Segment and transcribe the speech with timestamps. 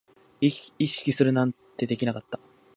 [0.39, 2.39] 意識するなんてできなかった